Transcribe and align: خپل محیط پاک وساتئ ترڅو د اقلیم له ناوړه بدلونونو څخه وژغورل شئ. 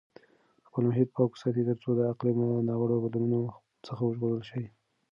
خپل 0.67 0.83
محیط 0.89 1.09
پاک 1.15 1.29
وساتئ 1.31 1.63
ترڅو 1.67 1.89
د 1.97 2.01
اقلیم 2.13 2.37
له 2.49 2.57
ناوړه 2.67 2.97
بدلونونو 3.03 3.41
څخه 3.85 4.01
وژغورل 4.05 4.41
شئ. 4.49 4.63